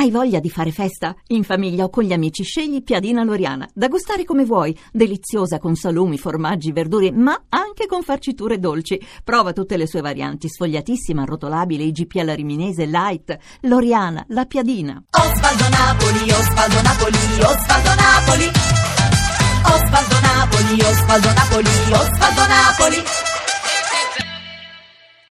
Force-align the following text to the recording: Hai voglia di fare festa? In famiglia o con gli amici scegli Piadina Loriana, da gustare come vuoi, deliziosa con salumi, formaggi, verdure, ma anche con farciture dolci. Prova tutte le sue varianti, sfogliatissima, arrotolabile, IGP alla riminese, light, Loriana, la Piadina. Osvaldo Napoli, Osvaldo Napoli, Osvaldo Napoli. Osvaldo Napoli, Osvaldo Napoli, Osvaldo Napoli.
Hai 0.00 0.10
voglia 0.10 0.40
di 0.40 0.48
fare 0.48 0.70
festa? 0.70 1.14
In 1.26 1.44
famiglia 1.44 1.84
o 1.84 1.90
con 1.90 2.04
gli 2.04 2.14
amici 2.14 2.42
scegli 2.42 2.82
Piadina 2.82 3.22
Loriana, 3.22 3.68
da 3.74 3.86
gustare 3.88 4.24
come 4.24 4.46
vuoi, 4.46 4.74
deliziosa 4.90 5.58
con 5.58 5.74
salumi, 5.74 6.16
formaggi, 6.16 6.72
verdure, 6.72 7.12
ma 7.12 7.38
anche 7.50 7.84
con 7.84 8.00
farciture 8.00 8.58
dolci. 8.58 8.98
Prova 9.22 9.52
tutte 9.52 9.76
le 9.76 9.86
sue 9.86 10.00
varianti, 10.00 10.48
sfogliatissima, 10.48 11.20
arrotolabile, 11.20 11.84
IGP 11.84 12.16
alla 12.16 12.34
riminese, 12.34 12.86
light, 12.86 13.36
Loriana, 13.64 14.24
la 14.28 14.46
Piadina. 14.46 15.04
Osvaldo 15.10 15.68
Napoli, 15.68 16.30
Osvaldo 16.30 16.80
Napoli, 16.80 17.18
Osvaldo 17.44 17.94
Napoli. 18.00 18.50
Osvaldo 19.66 20.20
Napoli, 20.22 20.80
Osvaldo 20.80 21.32
Napoli, 21.34 21.68
Osvaldo 21.92 22.46
Napoli. 22.48 23.19